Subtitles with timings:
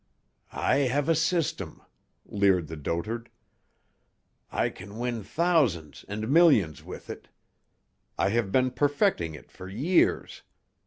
[0.55, 1.79] "I have a system,"
[2.25, 3.29] leered the dotard.
[4.51, 7.27] "I can win thousands and millions with it.
[8.17, 10.41] I have been perfecting it for years.